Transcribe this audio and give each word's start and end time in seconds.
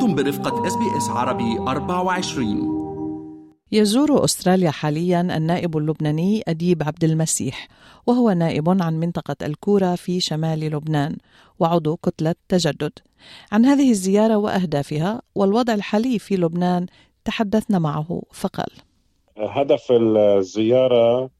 أنتم 0.00 0.14
برفقة 0.14 0.66
إس 0.66 0.76
بي 0.76 0.96
إس 0.96 1.08
عربي 1.08 1.58
24 1.58 2.80
يزور 3.72 4.24
أستراليا 4.24 4.70
حاليا 4.70 5.20
النائب 5.20 5.76
اللبناني 5.76 6.42
أديب 6.48 6.82
عبد 6.82 7.04
المسيح 7.04 7.68
وهو 8.06 8.30
نائب 8.30 8.82
عن 8.82 9.00
منطقة 9.00 9.36
الكورة 9.42 9.94
في 9.94 10.20
شمال 10.20 10.60
لبنان 10.60 11.16
وعضو 11.58 11.96
كتلة 11.96 12.34
تجدد. 12.48 12.92
عن 13.52 13.64
هذه 13.64 13.90
الزيارة 13.90 14.36
وأهدافها 14.36 15.22
والوضع 15.34 15.74
الحالي 15.74 16.18
في 16.18 16.36
لبنان 16.36 16.86
تحدثنا 17.24 17.78
معه 17.78 18.22
فقال. 18.32 18.70
هدف 19.36 19.92
الزيارة 19.92 21.30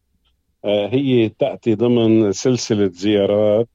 آه، 0.65 0.89
هي 0.89 1.29
تأتي 1.29 1.75
ضمن 1.75 2.33
سلسلة 2.33 2.91
زيارات 2.93 3.69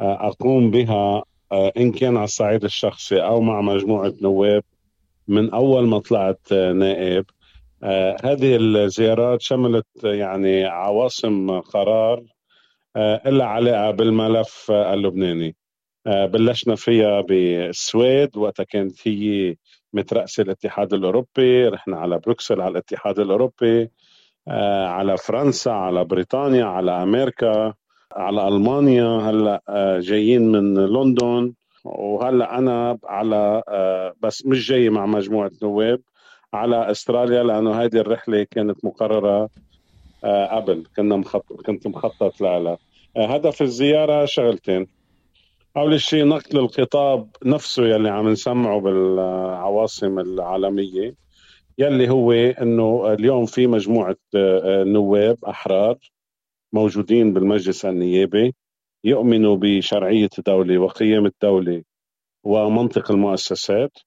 آه، 0.00 0.28
أقوم 0.28 0.70
بها 0.70 1.22
آه، 1.52 1.72
إن 1.76 1.92
كان 1.92 2.16
على 2.16 2.24
الصعيد 2.24 2.64
الشخصي 2.64 3.22
أو 3.22 3.40
مع 3.40 3.60
مجموعة 3.60 4.14
نواب 4.22 4.62
من 5.28 5.50
أول 5.50 5.86
ما 5.88 5.98
طلعت 5.98 6.52
نائب. 6.52 7.24
هذه 8.24 8.56
الزيارات 8.56 9.42
شملت 9.42 9.86
يعني 10.04 10.64
عواصم 10.64 11.60
قرار 11.60 12.22
إلا 12.96 13.44
علاقة 13.44 13.90
بالملف 13.90 14.70
اللبناني. 14.70 15.56
بلشنا 16.06 16.74
فيها 16.74 17.20
بالسويد 17.20 18.36
وقتها 18.36 18.64
كانت 18.64 19.08
هي 19.08 19.56
مترأسة 19.92 20.42
الاتحاد 20.42 20.94
الأوروبي. 20.94 21.68
رحنا 21.68 21.96
على 21.96 22.18
بروكسل 22.18 22.60
على 22.60 22.70
الاتحاد 22.72 23.18
الأوروبي 23.18 23.90
آه، 24.48 24.86
على 24.86 25.16
فرنسا 25.16 25.70
على 25.70 26.04
بريطانيا 26.04 26.64
على 26.64 27.02
أمريكا. 27.02 27.74
على 28.12 28.48
ألمانيا 28.48 29.06
هلأ 29.06 29.62
آه، 29.68 29.98
جايين 29.98 30.52
من 30.52 30.74
لندن. 30.74 31.52
وهلأ 31.84 32.58
أنا 32.58 32.98
على 33.04 33.62
آه، 33.68 34.14
بس 34.22 34.46
مش 34.46 34.68
جاي 34.68 34.90
مع 34.90 35.06
مجموعة 35.06 35.50
نواب 35.62 36.00
على 36.54 36.90
أستراليا 36.90 37.42
لأنه 37.42 37.82
هذه 37.82 37.96
الرحلة 37.96 38.46
كانت 38.50 38.84
مقررة 38.84 39.48
قبل. 40.24 40.84
كنا 40.96 41.16
مخطط 41.16 41.62
كنت 41.66 41.86
مخطط 41.86 42.40
لها. 42.40 42.78
هدف 43.16 43.62
الزيارة 43.62 44.24
شغلتين. 44.24 44.86
أول 45.76 46.00
شيء 46.00 46.24
نقل 46.24 46.58
الخطاب 46.58 47.28
نفسه 47.44 47.86
يلي 47.86 48.08
عم 48.08 48.28
نسمعه 48.28 48.80
بالعواصم 48.80 50.18
العالمية 50.18 51.14
يلي 51.78 52.10
هو 52.10 52.32
إنه 52.32 53.12
اليوم 53.12 53.46
في 53.46 53.66
مجموعة 53.66 54.16
آه، 54.34 54.84
نواب 54.84 55.36
أحرار. 55.48 55.96
موجودين 56.72 57.32
بالمجلس 57.32 57.84
النيابي 57.84 58.54
يؤمنوا 59.04 59.56
بشرعية 59.56 60.28
الدولة 60.38 60.78
وقيم 60.78 61.26
الدولة 61.26 61.82
ومنطق 62.44 63.10
المؤسسات. 63.10 63.98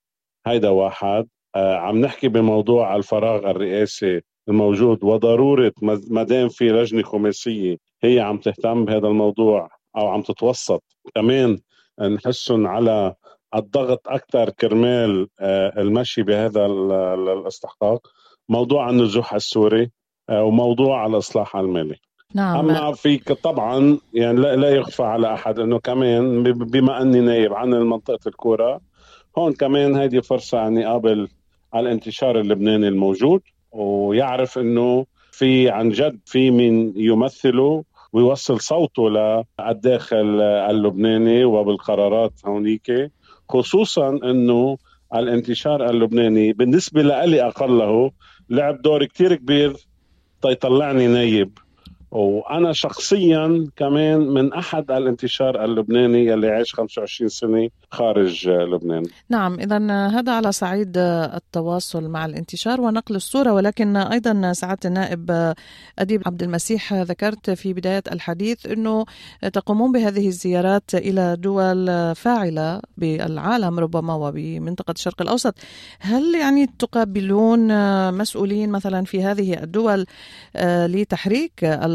هيدا 0.46 0.68
واحد. 0.68 1.28
آه، 1.56 1.76
عم 1.76 2.00
نحكي 2.00 2.28
بموضوع 2.28 2.96
الفراغ 2.96 3.50
الرئاسي 3.50 4.20
الموجود 4.48 5.04
وضرورة 5.04 5.72
ما 6.10 6.22
دام 6.22 6.48
في 6.48 6.68
لجنة 6.68 7.02
خماسية 7.02 7.76
هي 8.02 8.20
عم 8.20 8.38
تهتم 8.38 8.84
بهذا 8.84 9.08
الموضوع 9.08 9.68
أو 9.96 10.08
عم 10.08 10.22
تتوسط. 10.22 10.82
كمان 11.14 11.58
نحسهم 12.00 12.66
على 12.66 13.14
الضغط 13.54 14.08
أكثر 14.08 14.50
كرمال 14.50 15.28
آه، 15.40 15.72
المشي 15.80 16.22
بهذا 16.22 16.66
الاستحقاق. 17.14 18.06
موضوع 18.48 18.90
النزوح 18.90 19.34
السوري 19.34 19.90
آه، 20.30 20.44
وموضوع 20.44 21.06
الإصلاح 21.06 21.56
المالي. 21.56 21.96
نعم. 22.34 22.58
أما 22.58 22.92
في 22.92 23.18
طبعا 23.18 23.98
يعني 24.14 24.40
لا, 24.40 24.56
لا 24.56 24.68
يخفى 24.68 25.02
على 25.02 25.34
أحد 25.34 25.58
إنه 25.58 25.78
كمان 25.78 26.42
بما 26.42 27.02
أني 27.02 27.20
نايب 27.20 27.52
عن 27.52 27.70
منطقه 27.70 28.28
الكورة 28.28 28.80
هون 29.38 29.52
كمان 29.52 29.96
هذه 29.96 30.20
فرصة 30.20 30.66
أني 30.66 30.84
قابل 30.84 31.28
على 31.72 31.88
الانتشار 31.88 32.40
اللبناني 32.40 32.88
الموجود 32.88 33.42
ويعرف 33.72 34.58
إنه 34.58 35.06
في 35.32 35.70
عن 35.70 35.88
جد 35.88 36.20
في 36.26 36.50
من 36.50 36.92
يمثله 36.96 37.84
ويوصل 38.12 38.60
صوته 38.60 39.10
للداخل 39.10 40.40
اللبناني 40.42 41.44
وبالقرارات 41.44 42.32
هونيك 42.46 43.12
خصوصا 43.48 44.08
إنه 44.08 44.78
الانتشار 45.14 45.90
اللبناني 45.90 46.52
بالنسبة 46.52 47.02
لي 47.02 47.46
أقله 47.46 48.10
لعب 48.50 48.82
دور 48.82 49.04
كتير 49.04 49.34
كبير 49.34 49.76
تيطلعني 50.42 51.06
نايب. 51.06 51.58
وأنا 52.14 52.72
شخصيا 52.72 53.66
كمان 53.76 54.20
من 54.20 54.52
أحد 54.52 54.90
الانتشار 54.90 55.64
اللبناني 55.64 56.26
يلي 56.26 56.50
عاش 56.50 56.74
25 56.74 57.28
سنة 57.28 57.68
خارج 57.90 58.48
لبنان. 58.48 59.02
نعم 59.28 59.60
اذا 59.60 59.78
هذا 60.06 60.32
على 60.32 60.52
صعيد 60.52 60.92
التواصل 60.96 62.08
مع 62.08 62.26
الانتشار 62.26 62.80
ونقل 62.80 63.16
الصورة 63.16 63.52
ولكن 63.52 63.96
أيضا 63.96 64.52
سعادة 64.52 64.88
النائب 64.88 65.54
أديب 65.98 66.22
عبد 66.26 66.42
المسيح 66.42 66.92
ذكرت 66.92 67.50
في 67.50 67.72
بداية 67.72 68.02
الحديث 68.12 68.66
إنه 68.66 69.04
تقومون 69.52 69.92
بهذه 69.92 70.26
الزيارات 70.26 70.94
إلى 70.94 71.36
دول 71.36 72.14
فاعلة 72.14 72.80
بالعالم 72.96 73.80
ربما 73.80 74.14
وبمنطقة 74.14 74.92
الشرق 74.92 75.22
الأوسط. 75.22 75.54
هل 75.98 76.34
يعني 76.34 76.66
تقابلون 76.78 77.68
مسؤولين 78.14 78.70
مثلا 78.70 79.04
في 79.04 79.22
هذه 79.22 79.62
الدول 79.62 80.06
آه، 80.56 80.86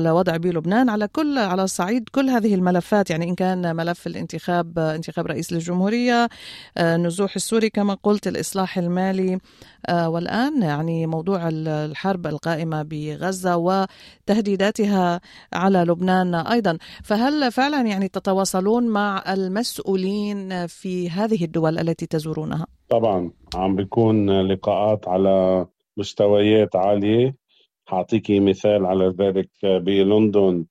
الوضع 0.09 0.37
بلبنان 0.37 0.89
على 0.89 1.07
كل 1.07 1.37
على 1.37 1.67
صعيد 1.67 2.09
كل 2.09 2.29
هذه 2.29 2.55
الملفات 2.55 3.09
يعني 3.09 3.29
إن 3.29 3.35
كان 3.35 3.75
ملف 3.75 4.07
الانتخاب 4.07 4.79
انتخاب 4.79 5.27
رئيس 5.27 5.53
للجمهورية 5.53 6.29
آه، 6.77 6.97
نزوح 6.97 7.35
السوري 7.35 7.69
كما 7.69 7.93
قلت 7.93 8.27
الإصلاح 8.27 8.77
المالي 8.77 9.39
آه، 9.89 10.09
والآن 10.09 10.61
يعني 10.61 11.07
موضوع 11.07 11.49
الحرب 11.51 12.27
القائمة 12.27 12.83
بغزة 12.83 13.57
وتهديداتها 13.57 15.21
على 15.53 15.79
لبنان 15.79 16.35
أيضا. 16.35 16.77
فهل 17.03 17.51
فعلا 17.51 17.81
يعني 17.81 18.07
تتواصلون 18.07 18.87
مع 18.87 19.23
المسؤولين 19.33 20.67
في 20.67 21.09
هذه 21.09 21.43
الدول 21.43 21.79
التي 21.79 22.05
تزورونها؟ 22.05 22.65
طبعا 22.89 23.31
عم 23.55 23.75
بيكون 23.75 24.41
لقاءات 24.41 25.07
على 25.07 25.65
مستويات 25.97 26.75
عالية. 26.75 27.35
حاعطيكي 27.89 28.39
مثال 28.39 28.85
على 28.85 29.07
ذلك. 29.07 29.49
بلندن 29.63 30.65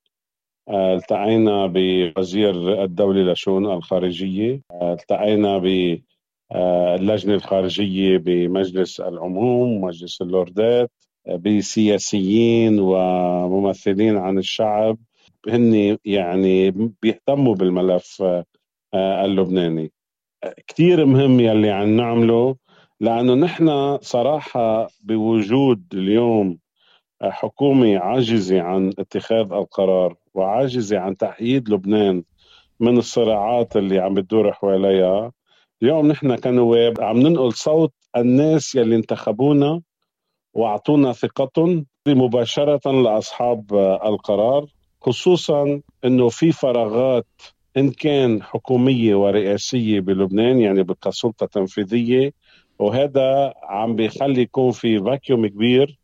آه، 0.69 0.95
التقينا 0.95 1.67
بوزير 1.67 2.83
الدولة 2.83 3.21
للشؤون 3.21 3.65
الخارجية. 3.65 4.61
آه، 4.71 4.93
التقينا 4.93 5.57
باللجنة 5.57 7.33
الخارجية 7.33 8.17
بمجلس 8.17 8.99
العموم 8.99 9.81
مجلس 9.81 10.21
اللوردات 10.21 10.91
آه، 11.27 11.35
بسياسيين 11.35 12.79
وممثلين 12.79 14.17
عن 14.17 14.37
الشعب. 14.37 14.97
هن 15.47 15.97
يعني 16.05 16.71
بيهتموا 17.01 17.55
بالملف 17.55 18.23
اللبناني. 18.95 19.91
كثير 20.67 21.05
مهم 21.05 21.39
يلي 21.39 21.69
عم 21.69 21.97
نعمله 21.97 22.55
لأنه 22.99 23.33
نحن 23.33 23.97
صراحة 24.01 24.87
بوجود 25.03 25.83
اليوم 25.93 26.57
حكومة 27.23 27.97
عاجزة 27.97 28.61
عن 28.61 28.93
اتخاذ 28.99 29.51
القرار 29.53 30.15
وعاجزة 30.33 30.99
عن 30.99 31.17
تحييد 31.17 31.69
لبنان 31.69 32.23
من 32.79 32.97
الصراعات 32.97 33.77
اللي 33.77 33.99
عم 33.99 34.13
بتدور 34.13 34.51
حواليها. 34.53 35.31
اليوم 35.83 36.07
نحن 36.07 36.35
كنواب 36.35 37.01
عم 37.01 37.17
ننقل 37.19 37.53
صوت 37.53 37.93
الناس 38.17 38.75
يلي 38.75 38.95
انتخبونا 38.95 39.81
وأعطونا 40.53 41.11
ثقتهم 41.13 41.85
مباشرة 42.07 42.91
لأصحاب 43.01 43.73
القرار 44.05 44.65
خصوصا 45.01 45.81
إنه 46.05 46.29
في 46.29 46.51
فراغات 46.51 47.27
إن 47.77 47.91
كان 47.91 48.43
حكومية 48.43 49.15
ورئاسية 49.15 49.99
بلبنان 49.99 50.59
يعني 50.59 50.83
كسلطه 51.01 51.45
تنفيذيه 51.45 52.31
وهذا 52.79 53.53
عم 53.63 53.95
بيخلي 53.95 54.41
يكون 54.41 54.71
في 54.71 54.99
فاكيوم 54.99 55.47
كبير. 55.47 55.98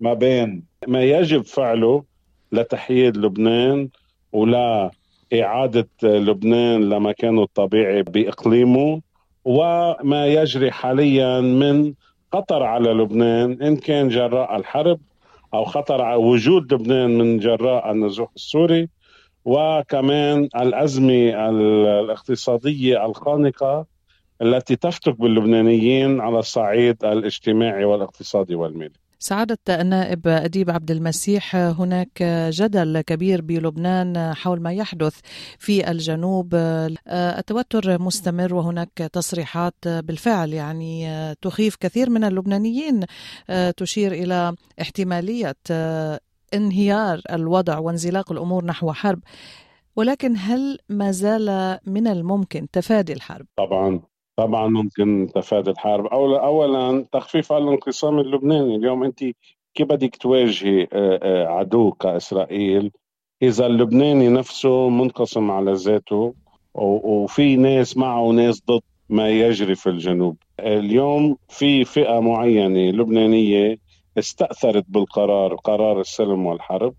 ما 0.00 0.14
بين 0.14 0.62
ما 0.88 1.02
يجب 1.02 1.42
فعله 1.42 2.04
لتحييد 2.52 3.16
لبنان 3.16 3.88
ولا 4.32 4.90
إعادة 5.34 5.88
لبنان 6.02 6.88
لمكانه 6.88 7.42
الطبيعي 7.42 8.02
بإقليمه 8.02 9.00
وما 9.44 10.26
يجري 10.26 10.70
حاليا 10.72 11.40
من 11.40 11.94
خطر 12.32 12.62
على 12.62 12.90
لبنان 12.90 13.62
إن 13.62 13.76
كان 13.76 14.08
جراء 14.08 14.56
الحرب 14.56 15.00
أو 15.54 15.64
خطر 15.64 16.02
على 16.02 16.16
وجود 16.22 16.74
لبنان 16.74 17.18
من 17.18 17.38
جراء 17.38 17.90
النزوح 17.90 18.30
السوري 18.36 18.88
وكمان 19.44 20.48
الأزمة 20.56 21.48
الاقتصادية 21.50 23.06
الخانقة 23.06 23.86
التي 24.42 24.76
تفتك 24.76 25.20
باللبنانيين 25.20 26.20
على 26.20 26.38
الصعيد 26.38 27.04
الاجتماعي 27.04 27.84
والاقتصادي 27.84 28.54
والمالي. 28.54 29.05
سعادة 29.18 29.58
النائب 29.68 30.28
أديب 30.28 30.70
عبد 30.70 30.90
المسيح 30.90 31.56
هناك 31.56 32.22
جدل 32.50 33.00
كبير 33.00 33.40
بلبنان 33.42 34.34
حول 34.34 34.60
ما 34.60 34.72
يحدث 34.72 35.20
في 35.58 35.90
الجنوب. 35.90 36.54
التوتر 37.08 38.02
مستمر 38.02 38.54
وهناك 38.54 39.10
تصريحات 39.12 39.74
بالفعل 39.84 40.52
يعني 40.52 41.34
تخيف 41.42 41.76
كثير 41.76 42.10
من 42.10 42.24
اللبنانيين. 42.24 43.04
تشير 43.76 44.12
إلى 44.12 44.54
احتمالية 44.80 45.56
انهيار 46.54 47.20
الوضع 47.30 47.78
وانزلاق 47.78 48.32
الأمور 48.32 48.64
نحو 48.64 48.92
حرب 48.92 49.20
ولكن 49.96 50.34
هل 50.36 50.78
ما 50.88 51.10
زال 51.10 51.78
من 51.86 52.06
الممكن 52.06 52.70
تفادي 52.72 53.12
الحرب؟ 53.12 53.46
طبعا. 53.56 54.00
طبعا 54.36 54.68
ممكن 54.68 55.28
تفادي 55.34 55.70
الحرب. 55.70 56.06
أولا, 56.06 56.44
أولا 56.46 57.06
تخفيف 57.12 57.52
الانقسام 57.52 58.18
اللبناني. 58.18 58.76
اليوم 58.76 59.04
أنت 59.04 59.18
كيف 59.74 59.88
بدك 59.88 60.16
تواجهي 60.16 60.82
آه، 60.92 61.20
آه، 61.22 61.46
عدو 61.46 61.92
كإسرائيل؟ 61.92 62.90
إذا 63.42 63.66
اللبناني 63.66 64.28
نفسه 64.28 64.88
منقسم 64.88 65.50
على 65.50 65.72
ذاته 65.72 66.34
وفي 66.74 67.56
ناس 67.56 67.96
معه 67.96 68.20
وناس 68.20 68.62
ضد 68.70 68.82
ما 69.08 69.28
يجري 69.30 69.74
في 69.74 69.90
الجنوب. 69.90 70.36
اليوم 70.60 71.36
في 71.48 71.84
فئة 71.84 72.20
معينة 72.20 72.90
لبنانية 72.90 73.76
استأثرت 74.18 74.84
بالقرار 74.88 75.54
قرار 75.54 76.00
السلم 76.00 76.46
والحرب 76.46 76.94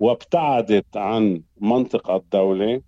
وابتعدت 0.00 0.96
عن 0.96 1.42
منطق 1.60 2.10
الدولة. 2.10 2.80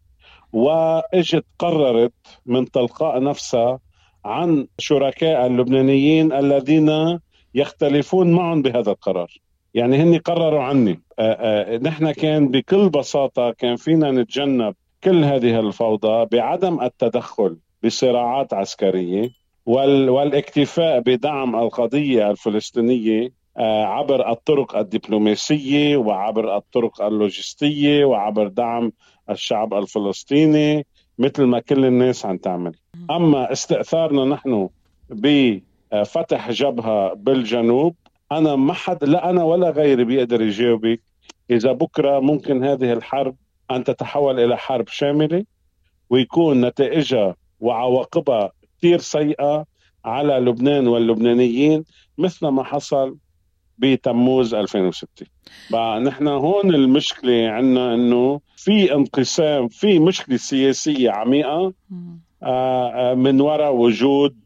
وإجت 0.55 1.45
قررت 1.59 2.13
من 2.47 2.71
تلقاء 2.71 3.23
نفسها 3.23 3.79
عن 4.25 4.67
شركاء 4.79 5.47
اللبنانيين 5.47 6.33
الذين 6.33 7.19
يختلفون 7.55 8.33
معهم 8.33 8.63
بهذا 8.63 8.91
القرار. 8.91 9.31
يعني 9.75 9.97
هن 9.97 10.19
قرروا 10.19 10.63
عني. 10.63 11.01
نحن 11.83 12.13
كان 12.13 12.49
بكل 12.49 12.89
بساطة 12.89 13.51
كان 13.51 13.77
فينا 13.77 14.11
نتجنب 14.11 14.75
كل 15.05 15.25
هذه 15.25 15.61
الفوضى 15.61 16.27
بعدم 16.33 16.81
التدخل 16.81 17.57
بصراعات 17.85 18.55
عسكرية 18.55 19.31
والاكتفاء 19.67 21.01
بدعم 21.01 21.57
القضية 21.57 22.31
الفلسطينية 22.31 23.45
آه، 23.57 23.85
عبر 23.85 24.31
الطرق 24.31 24.77
الدبلوماسية 24.77 25.97
وعبر 25.97 26.57
الطرق 26.57 27.03
اللوجستية 27.03 28.05
وعبر 28.05 28.49
دعم 28.49 28.93
الشعب 29.31 29.75
الفلسطيني 29.75 30.87
مثل 31.19 31.43
ما 31.45 31.61
كل 31.61 31.85
الناس 31.85 32.27
عم 32.27 32.37
تعمل. 32.37 32.73
أما 33.11 33.53
استئثارنا 33.53 34.25
نحن 34.25 34.69
بفتح 35.11 36.51
جبهة 36.51 37.15
بالجنوب 37.15 37.95
أنا 38.33 38.57
ما 38.57 38.73
حد 38.73 39.05
لا 39.05 39.31
أنا 39.31 39.45
ولا 39.45 39.71
غيري 39.71 40.05
بيقدر 40.05 40.43
يجاوبك 40.43 41.01
إذا 41.51 41.73
بكرة 41.73 42.21
ممكن 42.21 42.65
هذه 42.65 42.93
الحرب 42.93 43.37
أن 43.71 43.85
تتحول 43.85 44.41
إلى 44.41 44.57
حرب 44.57 44.89
شاملة 44.89 45.45
ويكون 46.11 46.67
نتائجها 46.67 47.37
وعواقبها 47.61 48.53
كثير 48.79 48.99
سيئة 48.99 49.67
على 50.05 50.35
لبنان 50.35 50.89
واللبنانيين 50.89 51.85
مثل 52.19 52.47
ما 52.47 52.65
حصل 52.65 53.17
بتموز 53.79 54.55
2006 54.55 55.27
بقى 55.71 56.01
نحن 56.01 56.29
هون 56.29 56.75
المشكلة 56.75 57.49
عندنا 57.49 57.95
إنه 57.95 58.41
في 58.57 58.95
انقسام 58.95 59.69
في 59.69 59.99
مشكلة 59.99 60.37
سياسية 60.37 61.11
عميقة 61.11 61.73
آه، 62.43 63.11
آه، 63.11 63.15
من 63.15 63.41
وراء 63.41 63.75
وجود 63.77 64.37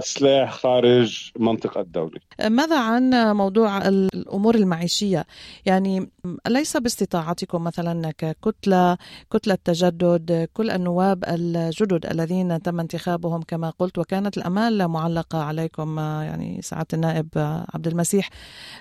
سلاح 0.00 0.52
خارج 0.52 1.30
منطقة 1.38 1.80
الدولة. 1.80 2.20
ماذا 2.48 2.78
عن 2.78 3.36
موضوع 3.36 3.88
الأمور 3.88 4.54
المعيشية؟ 4.54 5.24
يعني 5.66 6.10
ليس 6.48 6.76
باستطاعتكم 6.76 7.64
مثلا 7.64 8.12
ككتلة 8.18 8.98
كتلة 9.32 9.58
تجدد 9.64 10.48
كل 10.52 10.70
النواب 10.70 11.24
الجدد 11.28 12.06
الذين 12.06 12.62
تم 12.62 12.80
انتخابهم 12.80 13.42
كما 13.42 13.70
قلت 13.70 13.98
وكانت 13.98 14.38
الأمال 14.38 14.88
معلقة 14.88 15.42
عليكم 15.42 15.98
يعني 15.98 16.62
سعادة 16.62 16.88
النائب 16.92 17.28
عبد 17.74 17.86
المسيح. 17.86 18.30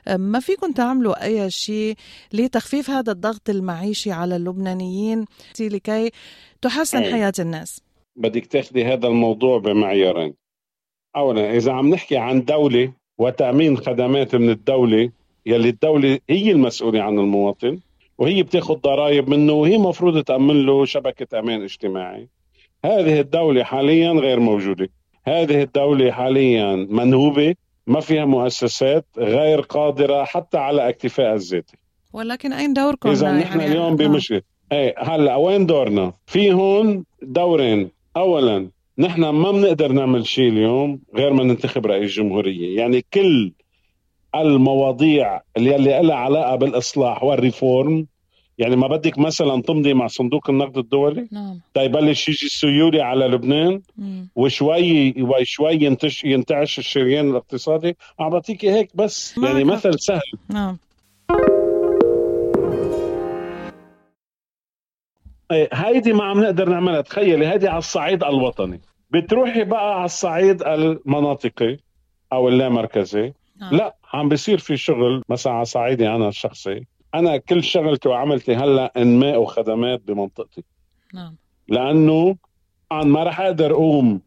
ما 0.09 0.39
فيكم 0.39 0.71
تعملوا 0.71 1.23
أي 1.23 1.49
شيء 1.49 1.95
لتخفيف 2.33 2.89
هذا 2.89 3.11
الضغط 3.11 3.49
المعيشي 3.49 4.11
على 4.11 4.35
اللبنانيين 4.35 5.25
لكي 5.59 6.11
تحسن 6.61 7.03
حياة 7.03 7.33
الناس؟ 7.39 7.81
بدك 8.15 8.45
تاخذي 8.45 8.85
هذا 8.85 9.07
الموضوع 9.07 9.59
بمعيارين. 9.59 10.40
اولا 11.15 11.57
إذا 11.57 11.71
عم 11.71 11.89
نحكي 11.89 12.17
عن 12.17 12.45
دولة 12.45 12.91
وتأمين 13.17 13.77
خدمات 13.77 14.35
من 14.35 14.49
الدولة 14.49 15.09
يلي 15.45 15.69
الدولة 15.69 16.19
هي 16.29 16.51
المسؤولة 16.51 17.01
عن 17.01 17.19
المواطن 17.19 17.79
وهي 18.17 18.43
بتاخذ 18.43 18.75
ضرائب 18.75 19.29
منه 19.29 19.53
وهي 19.53 19.77
مفروض 19.77 20.23
تأمن 20.23 20.65
له 20.65 20.85
شبكة 20.85 21.39
أمان 21.39 21.63
اجتماعي. 21.63 22.27
هذه 22.85 23.19
الدولة 23.19 23.63
حاليا 23.63 24.11
غير 24.11 24.39
موجودة. 24.39 24.89
هذه 25.25 25.61
الدولة 25.61 26.11
حاليا 26.11 26.87
منهوبة 26.89 27.55
ما 27.87 27.99
فيها 27.99 28.25
مؤسسات 28.25 29.05
غير 29.17 29.61
قادرة 29.61 30.23
حتى 30.23 30.57
على 30.57 30.89
اكتفاء 30.89 31.33
الذاتي. 31.33 31.77
ولكن 32.13 32.53
أين 32.53 32.73
دوركم 32.73 33.09
إذا 33.09 33.31
نحن 33.31 33.59
يعني 33.59 33.71
اليوم 33.71 33.95
بمشكله 33.95 34.41
إيه 34.71 34.95
هلأ 34.97 35.35
وين 35.35 35.65
دورنا؟ 35.65 36.13
في 36.25 36.53
هون 36.53 37.05
دورين. 37.21 37.91
اولا 38.17 38.69
نحن 39.01 39.29
ما 39.29 39.51
بنقدر 39.51 39.91
نعمل 39.91 40.27
شيء 40.27 40.49
اليوم 40.49 40.99
غير 41.15 41.33
ما 41.33 41.43
ننتخب 41.43 41.85
رئيس 41.85 42.11
جمهورية. 42.11 42.77
يعني 42.77 43.05
كل 43.13 43.53
المواضيع 44.35 45.41
اللي, 45.57 45.75
اللي 45.75 46.01
لها 46.01 46.15
علاقة 46.15 46.55
بالإصلاح 46.55 47.23
وال 47.23 47.44
reform 47.44 48.07
يعني 48.57 48.75
ما 48.75 48.87
بدك 48.87 49.19
مثلا 49.19 49.61
تمضي 49.61 49.93
مع 49.93 50.07
صندوق 50.07 50.49
النقد 50.49 50.77
الدولي؟ 50.77 51.27
نعم. 51.31 51.59
تيبلش 51.73 52.29
يجي 52.29 52.45
السيولي 52.45 53.01
على 53.01 53.25
لبنان 53.27 53.81
مم. 53.97 54.29
وشوي 54.35 55.13
وشوي 55.21 55.73
ينتش 55.73 56.23
ينتعش 56.23 56.79
الشريان 56.79 57.29
الاقتصادي. 57.29 57.97
عم 58.19 58.29
بعطيكي 58.29 58.71
هيك 58.71 58.95
بس. 58.95 59.37
يعني 59.37 59.63
مثل 59.63 59.99
سهل. 59.99 60.21
نعم. 60.49 60.77
إيه، 65.51 65.69
هيدي 65.73 66.13
ما 66.13 66.23
عم 66.23 66.39
نقدر 66.39 66.69
نعملها. 66.69 67.01
تخيلي 67.01 67.47
هيدي 67.47 67.67
على 67.67 67.77
الصعيد 67.77 68.23
الوطني. 68.23 68.81
بتروحي 69.11 69.63
بقى 69.63 69.95
على 69.95 70.05
الصعيد 70.05 70.63
المناطقي 70.63 71.77
أو 72.33 72.47
اللامركزي؟ 72.49 73.33
آه. 73.61 73.69
لا 73.73 73.95
عم 74.13 74.29
بيصير 74.29 74.57
في 74.57 74.77
شغل 74.77 75.23
مثلا 75.29 75.53
على 75.53 75.65
صعيدي 75.65 76.09
أنا 76.09 76.27
الشخصي. 76.27 76.85
أنا 77.15 77.37
كل 77.37 77.63
شغلتي 77.63 78.09
وعملتي 78.09 78.55
هلأ 78.55 78.93
انماء 78.97 79.41
وخدمات 79.41 80.01
بمنطقتي. 80.01 80.63
نعم. 81.13 81.35
لأنه 81.67 82.35
طبعا 82.89 83.03
ما 83.03 83.23
راح 83.23 83.41
أقدر 83.41 83.71
أقوم 83.71 84.21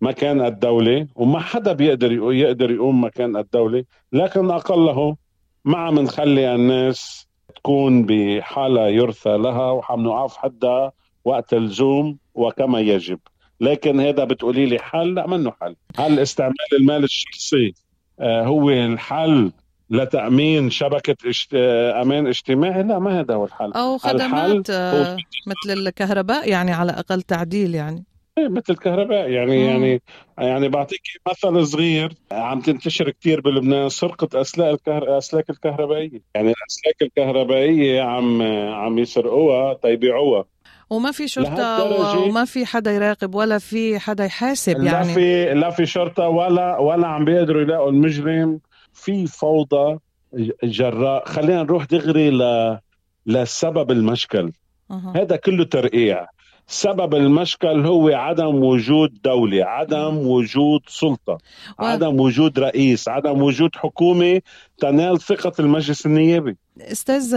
مكان 0.00 0.40
الدولة 0.40 1.06
وما 1.14 1.40
حدا 1.40 1.72
بيقدر 1.72 2.12
يقدر 2.32 2.70
يقوم 2.70 3.04
مكان 3.04 3.36
الدولة. 3.36 3.84
لكن 4.12 4.50
أقله 4.50 5.16
ما 5.64 5.78
عم 5.78 5.98
نخلي 5.98 6.54
الناس 6.54 7.26
تكون 7.54 8.06
بحالة 8.06 8.88
يرثى 8.88 9.36
لها 9.36 9.70
وعم 9.70 10.02
نقف 10.02 10.36
حدها 10.36 10.92
وقت 11.24 11.54
اللزوم 11.54 12.18
وكما 12.34 12.80
يجب. 12.80 13.18
لكن 13.60 14.00
هذا 14.00 14.24
بتقولي 14.24 14.66
لي 14.66 14.78
حل؟ 14.78 15.14
لا 15.14 15.26
منه 15.26 15.52
حل. 15.60 15.76
هل 15.98 16.18
استعمال 16.18 16.54
المال 16.72 17.04
الشخصي 17.04 17.74
آه، 18.20 18.42
هو 18.42 18.70
الحل 18.70 19.52
لتأمين 19.90 20.70
شبكة 20.70 21.16
اشت... 21.28 21.54
آه، 21.54 22.02
أمان 22.02 22.26
اجتماعي؟ 22.26 22.82
لا 22.82 22.98
ما 22.98 23.20
هذا 23.20 23.34
هو 23.34 23.44
الحل. 23.44 23.72
أو 23.72 23.98
خدمات 23.98 24.70
هو... 24.70 24.76
آه، 24.76 25.16
مثل 25.46 25.78
الكهرباء 25.78 26.48
يعني 26.48 26.72
على 26.72 26.92
أقل 26.92 27.22
تعديل 27.22 27.74
يعني. 27.74 28.04
إيه، 28.38 28.48
مثل 28.48 28.64
الكهرباء. 28.72 29.28
يعني 29.28 29.58
مم. 29.58 29.68
يعني 29.68 30.02
يعني 30.38 30.68
بعطيك 30.68 31.00
مثل 31.28 31.66
صغير 31.66 32.12
عم 32.32 32.60
تنتشر 32.60 33.10
كثير 33.10 33.40
بلبنان 33.40 33.88
سرقة 33.88 34.40
أسلاك 34.40 34.74
الكهر... 34.74 35.18
أسلاك 35.18 35.50
الكهربائية. 35.50 36.22
يعني 36.34 36.52
الأسلاك 36.52 37.02
الكهربائية 37.02 38.02
عم 38.02 38.42
عم 38.72 38.98
يسرقوها 38.98 39.74
تيبيعوها 39.74 40.44
وما 40.90 41.12
في 41.12 41.28
شرطة 41.28 41.84
وما 42.18 42.44
في 42.44 42.66
حدا 42.66 42.92
يراقب 42.92 43.34
ولا 43.34 43.58
في 43.58 43.98
حدا 43.98 44.24
يحاسب 44.24 44.82
يعني. 44.82 45.08
لا 45.08 45.14
في 45.14 45.54
لا 45.54 45.70
في 45.70 45.86
شرطة 45.86 46.28
ولا 46.28 46.78
ولا 46.78 47.06
عم 47.06 47.24
بيقدروا 47.24 47.62
يلاقوا 47.62 47.90
المجرم. 47.90 48.60
في 48.92 49.26
فوضى 49.26 49.98
جراء. 50.64 51.28
خلينا 51.28 51.62
نروح 51.62 51.84
دغري 51.84 52.30
ل 52.30 52.78
لسبب 53.26 53.90
المشكل. 53.90 54.52
أه. 54.90 55.12
هذا 55.16 55.36
كله 55.36 55.64
ترقيع. 55.64 56.26
سبب 56.66 57.14
المشكل 57.14 57.86
هو 57.86 58.08
عدم 58.08 58.64
وجود 58.64 59.18
دولة 59.24 59.64
عدم 59.64 60.18
وجود 60.18 60.80
سلطة 60.86 61.38
و... 61.78 61.84
عدم 61.84 62.20
وجود 62.20 62.58
رئيس 62.58 63.08
عدم 63.08 63.42
وجود 63.42 63.70
حكومة 63.76 64.40
تنال 64.80 65.20
ثقة 65.20 65.52
المجلس 65.60 66.06
النيابي. 66.06 66.56
أستاذ 66.80 67.34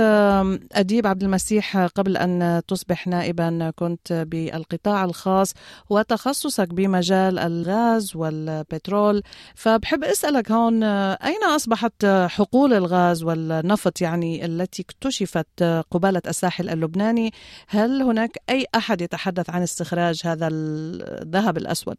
اديب 0.71 1.07
عبد 1.07 1.23
المسيح 1.23 1.77
قبل 1.77 2.17
أن 2.17 2.61
تصبح 2.67 3.07
نائبا. 3.07 3.71
كنت 3.75 4.25
بالقطاع 4.27 5.05
الخاص 5.05 5.53
وتخصصك 5.89 6.73
بمجال 6.73 7.39
الغاز 7.39 8.15
والبترول. 8.15 9.23
فبحب 9.55 10.03
أسألك 10.03 10.51
هون 10.51 10.83
أين 10.83 11.43
أصبحت 11.55 12.05
حقول 12.05 12.73
الغاز 12.73 13.23
والنفط 13.23 14.01
يعني 14.01 14.45
التي 14.45 14.81
اكتشفت 14.81 15.63
قبالة 15.91 16.21
الساحل 16.27 16.69
اللبناني؟ 16.69 17.31
هل 17.67 18.01
هناك 18.01 18.37
أي 18.49 18.65
أحد 18.75 19.01
يتحدث 19.01 19.49
عن 19.49 19.61
استخراج 19.61 20.21
هذا 20.25 20.47
الذهب 20.51 21.57
الأسود؟ 21.57 21.97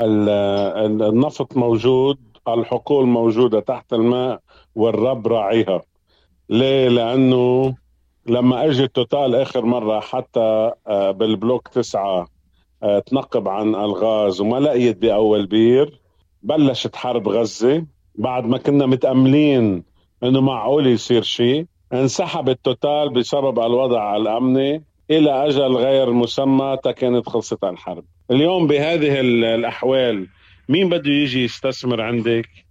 النفط 0.00 1.56
موجود 1.56 2.18
الحقول 2.48 3.06
موجودة 3.06 3.60
تحت 3.60 3.92
الماء. 3.92 4.40
والرب 4.78 5.26
راعيها. 5.26 5.82
ليه؟ 6.50 6.88
لأنه 6.88 7.74
لما 8.26 8.66
أجي 8.66 8.88
توتال 8.88 9.34
آخر 9.34 9.64
مرة 9.64 10.00
حتى 10.00 10.72
آه، 10.86 11.10
بال 11.10 11.27
block 11.27 11.68
تسعة 11.68 12.26
آه، 12.82 12.98
تنقب 12.98 13.48
عن 13.48 13.74
الغاز 13.74 14.40
وما 14.40 14.56
لقيت 14.60 14.96
بأول 14.96 15.46
بير 15.46 16.00
بلشت 16.42 16.96
حرب 16.96 17.28
غزة. 17.28 17.86
بعد 18.14 18.46
ما 18.46 18.58
كنا 18.58 18.86
متأملين 18.86 19.84
إنه 20.22 20.40
معقول 20.40 20.86
يصير 20.86 21.22
شيء 21.22 21.66
انسحبت 21.92 22.58
توتال 22.64 23.10
بسبب 23.12 23.58
الوضع 23.58 24.16
الأمني 24.16 24.84
إلى 25.10 25.46
أجل 25.46 25.76
غير 25.76 26.12
مسمى 26.12 26.76
كانت 26.96 27.28
خلصت 27.28 27.64
الحرب. 27.64 28.04
اليوم 28.30 28.66
بهذه 28.66 29.20
الأحوال 29.20 30.26
مين 30.68 30.88
بده 30.88 31.10
يجي 31.10 31.44
يستثمر 31.44 32.00
عندك؟ 32.00 32.67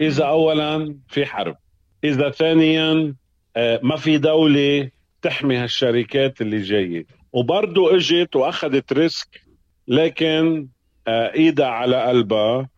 إذا 0.00 0.24
اولا 0.24 0.96
في 1.08 1.26
حرب 1.26 1.56
إذا 2.04 2.30
ثانيا 2.30 3.14
آه، 3.56 3.80
ما 3.82 3.96
في 3.96 4.18
دولة 4.18 4.90
تحمي 5.22 5.56
هالشركات 5.56 6.40
اللي 6.40 6.62
جاية 6.62 7.06
وبرضه 7.32 7.96
إجت 7.96 8.36
وأخذت 8.36 8.92
ريسك 8.92 9.40
لكن 9.88 10.68
آه، 11.08 11.34
إيدها 11.34 11.66
على 11.66 12.02
قلبها 12.02 12.68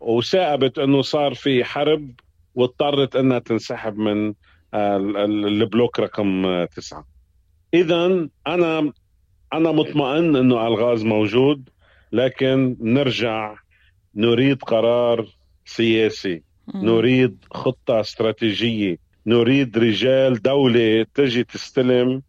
وساءبت 0.00 0.78
إنه 0.78 1.02
صار 1.02 1.34
في 1.34 1.64
حرب 1.64 2.10
واضطرت 2.54 3.16
إنها 3.16 3.38
تنسحب 3.38 3.96
من 3.96 4.34
آه، 4.74 4.96
البلوك 5.24 6.00
رقم 6.00 6.64
تسعة. 6.64 7.06
اذا 7.74 8.28
أنا 8.46 8.92
أنا 9.52 9.72
مطمئن 9.72 10.36
إنه 10.36 10.66
الغاز 10.66 11.04
موجود 11.04 11.68
لكن 12.12 12.76
نرجع 12.80 13.56
نريد 14.14 14.62
قرار 14.62 15.26
سياسي 15.64 16.42
نريد 16.74 17.44
خطة 17.50 18.00
استراتيجية. 18.00 18.96
نريد 19.26 19.78
رجال 19.78 20.42
دولة 20.42 21.06
تجي 21.14 21.44
تستلم. 21.44 22.22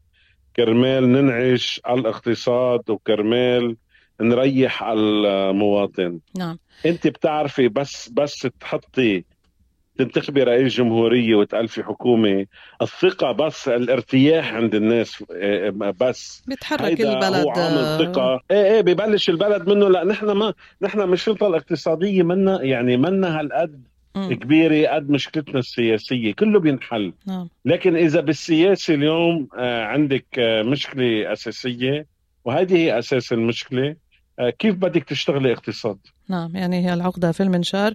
كرمال 0.55 1.11
ننعش 1.11 1.81
الاقتصاد 1.89 2.89
وكرمال 2.89 3.75
نريح 4.21 4.83
المواطن. 4.83 6.19
نعم. 6.37 6.57
انت 6.85 7.07
بتعرفي 7.07 7.67
بس 7.67 8.09
بس 8.09 8.47
تحطي 8.59 9.23
تنتخبي 9.97 10.43
رئيس 10.43 10.73
جمهورية 10.73 11.35
وتألفي 11.35 11.83
حكومة. 11.83 12.45
الثقة 12.81 13.31
بس 13.31 13.67
الارتياح 13.67 14.53
عند 14.53 14.75
الناس 14.75 15.23
آه، 15.35 15.69
بس. 16.01 16.43
بيتحرك 16.47 17.01
البلد 17.01 17.45
هو 17.45 17.49
عامل 17.49 18.05
ثقة. 18.05 18.41
إيه 18.51 18.73
إيه 18.75 18.81
ببلش 18.81 19.29
البلد 19.29 19.69
منه. 19.69 19.89
لا 19.89 20.03
نحن 20.03 20.31
ما 20.31 20.53
نحن 20.81 21.09
مشكلتنا 21.09 21.47
الاقتصادية 21.47 22.23
منا 22.23 22.63
يعني 22.63 22.97
منا 22.97 23.39
هالقد 23.39 23.88
كبيرة 24.15 24.87
قد 24.95 25.09
مشكلتنا 25.09 25.59
السياسية 25.59 26.33
كله 26.33 26.59
بينحل. 26.59 27.13
نعم. 27.27 27.49
لكن 27.65 27.95
إذا 27.95 28.21
بالسياسة 28.21 28.93
اليوم 28.93 29.47
آه، 29.57 29.83
عندك 29.85 30.25
آه، 30.39 30.63
مشكلة 30.63 31.33
أساسية 31.33 32.05
وهذه 32.45 32.75
هي 32.75 32.99
أساس 32.99 33.33
المشكلة 33.33 33.95
كيف 34.59 34.75
بدك 34.75 35.03
تشتغلي 35.03 35.53
اقتصاد؟ 35.53 35.97
نعم 36.29 36.55
يعني 36.55 36.85
هي 36.85 36.93
العقدة 36.93 37.31
في 37.31 37.43
المنشار. 37.43 37.93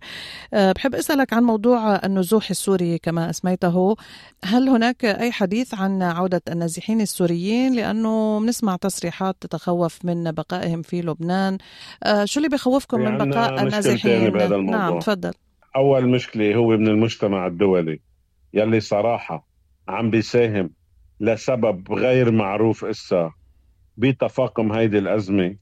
بحب 0.53 0.95
أسألك 0.95 1.33
عن 1.33 1.43
موضوع 1.43 1.97
النزوح 1.97 2.51
السوري 2.51 2.99
كما 2.99 3.31
أسميته. 3.31 3.97
هل 4.45 4.69
هناك 4.69 5.05
أي 5.05 5.33
حديث 5.33 5.75
عن 5.75 6.03
عودة 6.03 6.43
النازحين 6.49 7.01
السوريين؟ 7.01 7.75
لأنه 7.75 8.41
بنسمع 8.41 8.77
تصريحات 8.77 9.37
تتخوف 9.41 10.05
من 10.05 10.33
بقائهم 10.33 10.83
في 10.83 11.01
لبنان. 11.01 11.59
شو 12.25 12.41
اللي 12.41 12.49
بخوفكم 12.49 13.01
من 13.01 13.19
بقاء 13.19 13.63
النازحين. 13.63 14.71
نعم 14.71 14.99
تفضل. 14.99 15.33
أول 15.77 16.09
مشكلة 16.09 16.55
هو 16.55 16.69
من 16.69 16.89
المجتمع 16.89 17.47
الدولي. 17.47 18.01
يلي 18.55 18.81
صراحة 18.81 19.47
عم 19.89 20.11
بيساهم 20.11 20.71
لسبب 21.21 21.93
غير 21.93 22.31
معروف 22.33 22.85
إسا 22.85 23.33
بتفاقم 23.97 24.73
هيدي 24.73 24.99
الأزمة 24.99 25.57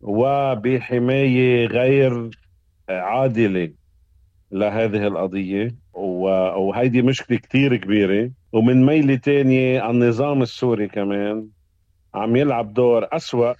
وبحماية 0.00 1.66
غير 1.66 2.30
عادلة 2.88 3.72
لهذه 4.52 5.06
القضية. 5.06 5.76
وهيدي 5.92 7.02
مشكلة 7.02 7.38
كتير 7.38 7.76
كبيرة. 7.76 8.30
ومن 8.52 8.86
ميلة 8.86 9.16
تانية 9.16 9.90
النظام 9.90 10.42
السوري 10.42 10.88
كمان 10.88 11.48
عم 12.14 12.36
يلعب 12.36 12.74
دور 12.74 13.08
أسوأ 13.12 13.54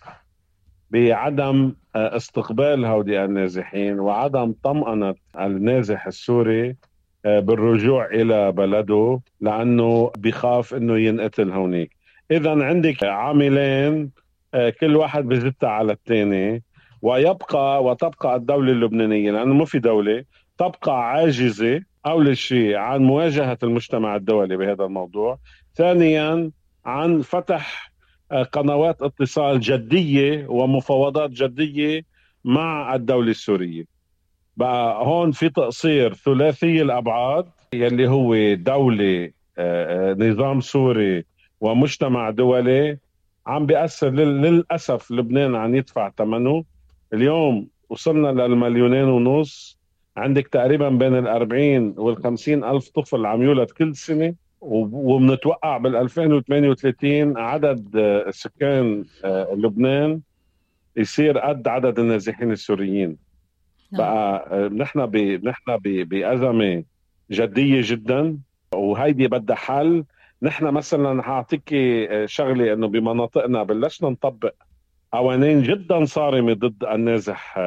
بعدم 0.91 1.73
استقبال 1.97 2.85
هؤلاء 2.85 3.25
النازحين 3.25 4.01
وعدم 4.01 4.55
طمأنة 4.63 5.15
النازح 5.41 6.07
السوري 6.07 6.77
بالرجوع 7.25 8.07
إلى 8.07 8.53
بلده 8.53 9.21
لأنه 9.41 10.13
بخاف 10.19 10.75
أنه 10.75 10.99
ينقتل 10.99 11.51
هونيك. 11.53 11.97
إذا 12.31 12.65
عندك 12.65 13.05
عاملين 13.05 14.11
آه، 14.55 14.71
كل 14.71 14.97
واحد 14.97 15.25
بزتها 15.29 15.69
على 15.71 15.93
الثاني 15.93 16.63
ويبقى 17.03 17.85
وتبقى 17.85 18.37
الدولة 18.37 18.73
اللبنانية 18.73 19.31
لأنه 19.31 19.55
ما 19.55 19.65
في 19.65 19.79
دولة 19.79 20.25
تبقى 20.59 21.11
عاجزة 21.11 21.81
أول 22.07 22.37
شيء 22.37 22.77
عن 22.77 23.03
مواجهة 23.03 23.59
المجتمع 23.63 24.17
الدولي 24.17 24.57
بهذا 24.57 24.85
الموضوع 24.85 25.39
ثانيا 25.75 26.51
عن 26.87 27.21
فتح 27.21 27.88
آه، 27.88 27.88
قنوات 28.33 29.03
اتصال 29.03 29.61
جدية 29.61 30.47
ومفاوضات 30.49 31.31
جدية 31.31 32.03
مع 32.45 32.95
الدولة 32.95 33.31
السورية. 33.31 33.85
بقى 34.57 35.07
هون 35.07 35.33
في 35.33 35.49
تقصير 35.49 36.15
ثلاثي 36.15 36.83
الأبعاد 36.83 37.47
يلي 37.75 38.09
هو 38.09 38.55
دولة 38.55 39.31
آه، 39.59 40.15
نظام 40.15 40.61
سوري 40.61 41.25
ومجتمع 41.61 42.31
دولي 42.31 42.99
عم 43.47 43.67
بيأثر 43.67 44.11
للأسف 44.11 45.11
لبنان 45.11 45.55
عم 45.57 45.75
يدفع 45.75 46.11
ثمنه. 46.11 46.65
اليوم 47.13 47.69
وصلنا 47.89 48.29
للمليونين 48.29 49.05
ونص. 49.05 49.79
عندك 50.17 50.49
تقريبا 50.49 50.89
بين 50.89 51.15
ال 51.19 51.29
40 51.29 51.95
وال 51.99 52.17
50 52.23 52.65
ألف 52.65 52.89
طفل 52.89 53.27
عم 53.27 53.43
يولد 53.43 53.71
كل 53.71 53.97
سنة. 53.97 54.35
وبنتوقع 54.61 55.77
بال 55.77 55.97
2038 55.97 57.39
عدد 57.39 57.97
آه، 57.97 58.31
سكان 58.31 59.05
آه، 59.25 59.55
لبنان 59.55 60.21
يصير 60.97 61.39
قد 61.39 61.69
عدد 61.69 61.99
النازحين 61.99 62.53
السوريين. 62.53 63.17
نعم. 63.93 64.01
بقى 64.01 64.49
آه، 64.51 64.69
نحن 64.69 65.07
ب... 65.07 65.17
نحن 65.45 65.77
بأزمة 65.83 66.85
جدية 67.31 67.81
جدا 67.85 68.39
وهيدي 68.75 69.29
بدها 69.29 69.57
حل. 69.57 70.05
نحن 70.43 70.65
مثلا 70.65 71.29
هعطيك 71.31 71.75
شغلة 72.25 72.73
إنه 72.73 72.89
بمناطقنا 72.89 73.63
بلشنا 73.63 74.11
نطبق 74.11 74.55
قوانين 75.13 75.63
جدا 75.63 76.05
صارمة 76.05 76.53
ضد 76.53 76.85
النازح 76.85 77.59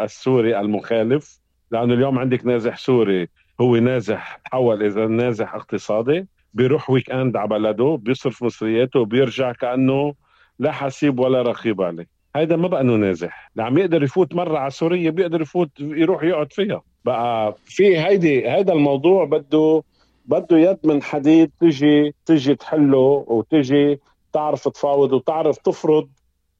السوري 0.00 0.60
المخالف. 0.60 1.40
لأنه 1.70 1.94
اليوم 1.94 2.18
عندك 2.18 2.46
نازح 2.46 2.76
سوري 2.76 3.28
هو 3.60 3.76
نازح 3.76 4.36
تحول 4.36 4.82
إلى 4.82 5.06
نازح 5.06 5.54
اقتصادي. 5.54 6.26
بيروح 6.54 6.90
weekend 6.90 7.36
على 7.36 7.48
بلده 7.48 7.98
بيصرف 8.02 8.42
مصرياته 8.42 9.00
وبيرجع 9.00 9.52
كأنه 9.52 10.14
لا 10.58 10.72
حسيب 10.72 11.18
ولا 11.20 11.42
رقيب 11.42 11.82
عليه. 11.82 12.06
هيدا 12.36 12.56
ما 12.56 12.68
بقى 12.68 12.80
إنه 12.80 12.96
نازح. 12.96 13.50
اللي 13.52 13.62
عم 13.62 13.78
يقدر 13.78 14.02
يفوت 14.02 14.34
مرة 14.34 14.58
على 14.58 14.70
سوريا 14.70 15.10
بيقدر 15.10 15.40
يفوت 15.42 15.70
يروح 15.80 16.22
يقعد 16.22 16.52
فيها. 16.52 16.82
بقى 17.04 17.54
في 17.64 17.98
هيدي 17.98 18.48
هيدا 18.50 18.72
الموضوع 18.72 19.24
بده 19.24 19.82
بده 20.26 20.58
يد 20.58 20.78
من 20.84 21.02
حديد 21.02 21.50
تجي 21.60 22.14
تجي 22.26 22.54
تحله 22.54 23.24
وتجي 23.26 24.00
تعرف 24.32 24.68
تفاوض 24.68 25.12
وتعرف 25.12 25.56
تفرض 25.58 26.08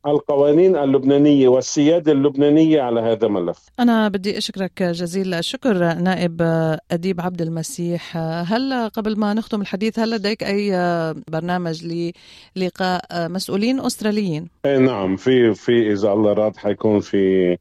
القوانين 0.06 0.76
اللبنانية 0.76 1.48
والسيادة 1.48 2.12
اللبنانية 2.12 2.82
على 2.82 3.00
هذا 3.00 3.26
الملف 3.26 3.58
أنا 3.80 4.08
بدي 4.08 4.38
أشكرك 4.38 4.82
جزيل 4.82 5.34
الشكر 5.34 5.94
نائب 5.94 6.42
أديب 6.90 7.20
عبد 7.20 7.42
المسيح. 7.42 8.16
هل 8.16 8.88
قبل 8.88 9.18
ما 9.18 9.34
نختم 9.34 9.60
الحديث 9.60 9.98
هل 9.98 10.10
لديك 10.10 10.42
أي 10.42 10.72
برنامج 11.28 12.06
للقاء 12.56 13.02
مسؤولين 13.12 13.80
أستراليين؟ 13.80 14.48
اي 14.66 14.78
نعم 14.78 15.16
في 15.16 15.54
في 15.54 15.92
إذا 15.92 16.12
الله 16.12 16.32
راد 16.32 16.56
حيكون 16.56 17.00
في 17.00 17.56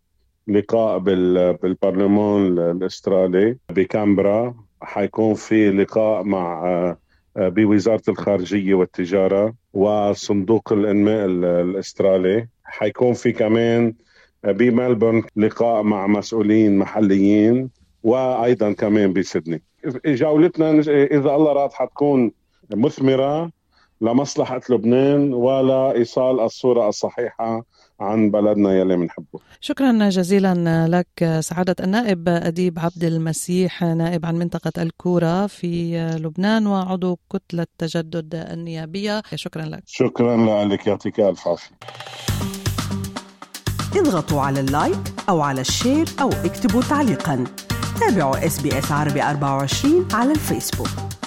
لقاء 0.48 0.98
بالبرلمان 0.98 2.60
الأسترالي 2.60 3.58
بكامبرا. 3.69 4.55
حيكون 4.81 5.34
في 5.34 5.69
لقاء 5.69 6.24
مع 6.24 6.96
بوزارة 7.39 8.01
الخارجية 8.10 8.74
والتجارة 8.74 9.53
وصندوق 9.74 10.74
الإنماء 10.74 11.25
الأسترالي. 11.25 12.48
حيكون 12.63 13.13
في 13.13 13.31
كمان 13.31 13.93
بملبورن 14.43 15.24
لقاء 15.36 15.84
مع 15.84 16.08
مسؤولين 16.08 16.77
محليين 16.77 17.69
وأيضا 18.03 18.72
كمان 18.72 19.13
بسيدني. 19.13 19.62
جولتنا 20.05 20.79
إذا 20.89 21.36
الله 21.36 21.53
راد 21.53 21.74
حتكون 21.74 22.31
مثمرة. 22.75 23.51
لمصلحة 24.01 24.62
لبنان 24.70 25.34
ولا 25.34 25.91
إيصال 25.96 26.39
الصورة 26.39 26.89
الصحيحة 26.89 27.63
عن 28.00 28.32
بلدنا 28.32 28.74
يلي 28.74 28.98
بنحبه 28.98 29.39
شكرا 29.62 30.10
جزيلا 30.10 30.88
لك 30.88 31.39
سعادة 31.39 31.75
النائب 31.84 32.29
أديب 32.29 32.79
عبد 32.79 33.03
المسيح 33.03 33.84
نائب 33.84 34.25
عن 34.25 34.36
منطقة 34.36 34.82
الكورة 34.82 35.48
في 35.48 35.98
لبنان 36.20 36.68
وعضو 36.68 37.20
كتلة 37.34 37.65
تجدد 37.77 38.36
النيابية. 38.36 39.22
شكرا 39.36 39.65
لك. 39.65 39.84
شكرا 39.86 40.65
لك 40.65 40.88
يعطيك 40.88 41.20
ألف 41.20 41.48
عافية. 41.48 41.75
اضغطوا 43.96 44.41
على 44.41 44.60
اللايك 44.60 45.00
أو 45.29 45.41
على 45.41 45.62
ال 45.62 45.69
share 45.69 46.06
أو 46.22 46.29
اكتبوا 46.29 46.82
تعليقا. 46.82 47.44
تابعوا 48.00 48.46
إس 48.46 48.62
بي 48.62 48.79
إس 48.79 48.91
عربي 48.91 49.24
24 49.24 50.08
على 50.13 50.32
الفيسبوك. 50.32 51.19